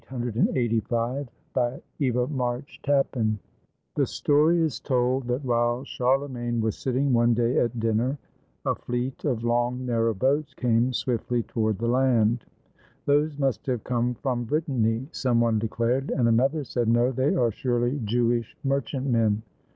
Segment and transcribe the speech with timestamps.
[0.11, 3.37] ROLLO THE VIKING BY EVA MARCH TAPPAN
[3.93, 8.17] The story is told that while Charlemagne was sitting one day at dinner,
[8.65, 12.45] a fleet of long, narrow boats came swiftly toward the land.
[13.05, 17.51] "Those must have come from Brittany," some one declared; and another said, "No, they are
[17.51, 19.43] surely Jev/ish merchantmen."